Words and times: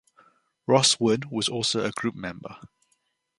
Ross 0.65 0.99
Wood 0.99 1.29
was 1.29 1.47
also 1.47 1.83
a 1.85 1.91
group 1.91 2.15
member. 2.15 2.57